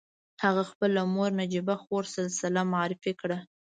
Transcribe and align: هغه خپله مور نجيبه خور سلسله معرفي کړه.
هغه 0.43 0.63
خپله 0.71 0.99
مور 1.13 1.29
نجيبه 1.39 1.75
خور 1.83 2.03
سلسله 2.17 2.61
معرفي 2.73 3.13
کړه. 3.21 3.37